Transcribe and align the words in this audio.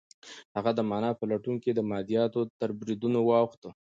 هغه 0.55 0.71
د 0.75 0.79
مانا 0.89 1.11
په 1.19 1.23
لټون 1.31 1.55
کې 1.63 1.71
د 1.73 1.79
مادیاتو 1.91 2.41
تر 2.59 2.69
بریدونو 2.79 3.19
واوښت. 3.23 3.63